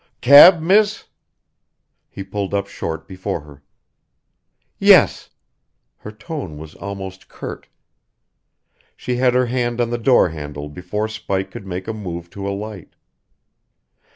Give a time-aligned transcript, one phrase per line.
[0.19, 1.03] "Cab, miss?"
[2.09, 3.61] He pulled up short before her.
[4.79, 5.29] "Yes."
[5.99, 7.67] Her tone was almost curt.
[8.97, 12.49] She had her hand on the door handle before Spike could make a move to
[12.49, 12.95] alight.